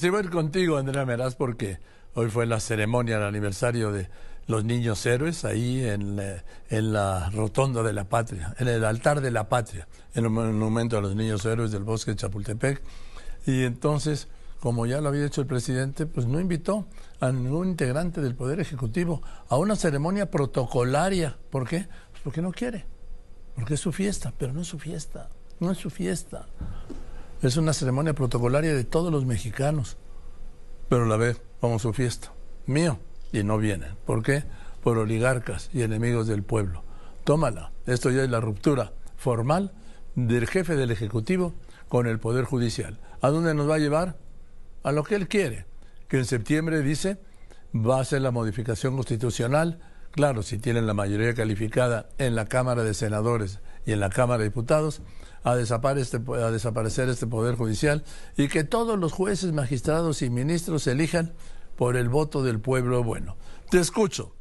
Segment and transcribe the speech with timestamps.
[0.00, 1.78] Sí, voy a ir contigo, Andrea Meraz, porque
[2.14, 4.08] hoy fue la ceremonia, el aniversario de
[4.46, 9.20] los niños héroes, ahí en, la- en la rotonda de la patria, en el altar
[9.20, 12.80] de la patria, en el monumento a los niños héroes del bosque de Chapultepec.
[13.44, 14.28] Y entonces,
[14.60, 16.86] como ya lo había hecho el presidente, pues no invitó
[17.20, 19.20] a ningún integrante del Poder Ejecutivo
[19.50, 21.36] a una ceremonia protocolaria.
[21.50, 21.86] ¿Por qué?
[22.12, 22.86] Pues porque no quiere,
[23.54, 25.28] porque es su fiesta, pero no es su fiesta,
[25.58, 26.46] no es su fiesta.
[27.42, 29.96] Es una ceremonia protocolaria de todos los mexicanos.
[30.88, 32.32] Pero la ve como su fiesta.
[32.66, 32.98] Mío.
[33.32, 33.94] Y no vienen.
[34.04, 34.44] ¿Por qué?
[34.82, 36.82] Por oligarcas y enemigos del pueblo.
[37.24, 37.72] Tómala.
[37.86, 39.72] Esto ya es la ruptura formal
[40.14, 41.54] del jefe del Ejecutivo
[41.88, 42.98] con el Poder Judicial.
[43.22, 44.18] ¿A dónde nos va a llevar?
[44.82, 45.66] A lo que él quiere.
[46.08, 47.18] Que en septiembre dice
[47.74, 49.80] va a ser la modificación constitucional.
[50.12, 54.38] Claro, si tienen la mayoría calificada en la Cámara de Senadores y en la Cámara
[54.38, 55.02] de Diputados,
[55.44, 56.04] a, desapare-
[56.44, 58.04] a desaparecer este Poder Judicial
[58.36, 61.32] y que todos los jueces, magistrados y ministros se elijan
[61.76, 63.36] por el voto del pueblo bueno.
[63.70, 64.34] Te escucho.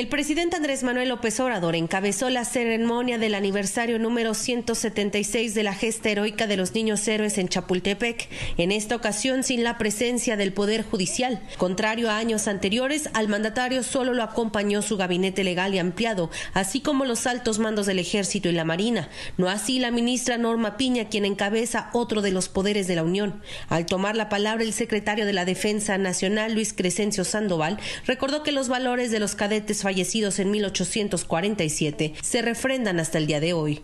[0.00, 5.74] El presidente Andrés Manuel López Obrador encabezó la ceremonia del aniversario número 176 de la
[5.74, 10.54] gesta heroica de los niños héroes en Chapultepec, en esta ocasión sin la presencia del
[10.54, 11.42] Poder Judicial.
[11.58, 16.80] Contrario a años anteriores, al mandatario solo lo acompañó su gabinete legal y ampliado, así
[16.80, 19.10] como los altos mandos del Ejército y la Marina.
[19.36, 23.42] No así la ministra Norma Piña, quien encabeza otro de los poderes de la Unión.
[23.68, 28.52] Al tomar la palabra, el secretario de la Defensa Nacional, Luis Crescencio Sandoval, recordó que
[28.52, 33.82] los valores de los cadetes fallecidos en 1847 se refrendan hasta el día de hoy.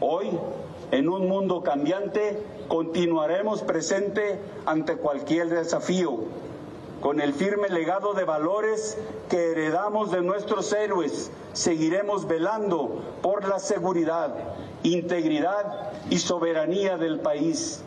[0.00, 0.26] Hoy,
[0.90, 6.24] en un mundo cambiante, continuaremos presente ante cualquier desafío,
[7.00, 8.98] con el firme legado de valores
[9.30, 11.30] que heredamos de nuestros héroes.
[11.52, 14.34] Seguiremos velando por la seguridad,
[14.82, 17.80] integridad y soberanía del país.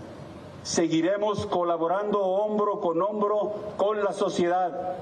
[0.64, 4.96] Seguiremos colaborando hombro con hombro con la sociedad.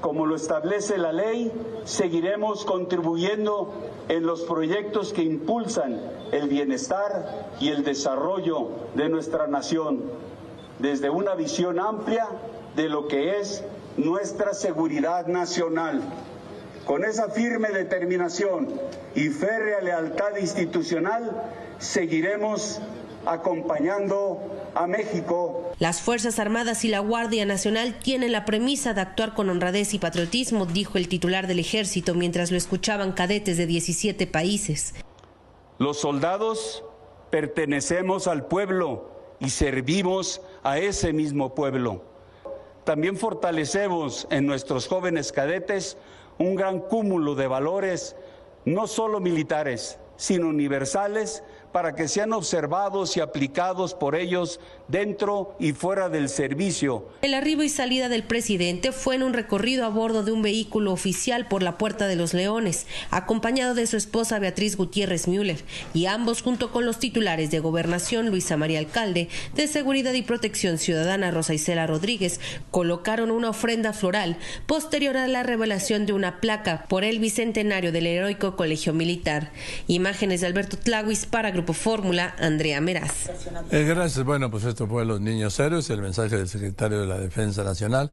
[0.00, 1.52] Como lo establece la ley,
[1.84, 3.72] seguiremos contribuyendo
[4.08, 6.00] en los proyectos que impulsan
[6.30, 10.02] el bienestar y el desarrollo de nuestra nación,
[10.78, 12.28] desde una visión amplia
[12.76, 13.64] de lo que es
[13.96, 16.00] nuestra seguridad nacional.
[16.86, 18.68] Con esa firme determinación
[19.16, 21.42] y férrea lealtad institucional,
[21.78, 22.80] seguiremos
[23.26, 24.40] acompañando
[24.74, 29.48] a México Las Fuerzas Armadas y la Guardia Nacional tienen la premisa de actuar con
[29.50, 34.94] honradez y patriotismo, dijo el titular del ejército mientras lo escuchaban cadetes de 17 países.
[35.78, 36.84] Los soldados
[37.30, 42.02] pertenecemos al pueblo y servimos a ese mismo pueblo.
[42.84, 45.96] También fortalecemos en nuestros jóvenes cadetes
[46.38, 48.16] un gran cúmulo de valores,
[48.64, 51.42] no solo militares, sino universales,
[51.72, 57.62] para que sean observados y aplicados por ellos dentro y fuera del servicio El arribo
[57.62, 61.62] y salida del presidente fue en un recorrido a bordo de un vehículo oficial por
[61.62, 65.64] la Puerta de los Leones, acompañado de su esposa Beatriz Gutiérrez Müller,
[65.94, 70.78] y ambos junto con los titulares de Gobernación Luisa María Alcalde, de Seguridad y Protección
[70.78, 72.40] Ciudadana Rosa Isela Rodríguez,
[72.70, 78.06] colocaron una ofrenda floral posterior a la revelación de una placa por el bicentenario del
[78.06, 79.52] heroico Colegio Militar.
[79.86, 83.30] Imágenes de Alberto Tlahuis para Grupo Fórmula, Andrea Meraz.
[83.72, 84.24] Eh, gracias.
[84.24, 88.06] Bueno, pues esto fue Los Niños Héroes, el mensaje del secretario de la Defensa Nacional.